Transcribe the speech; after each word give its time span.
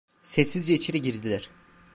Sessizce 0.23 0.73
içeri 0.73 1.01
girdiler. 1.01 1.49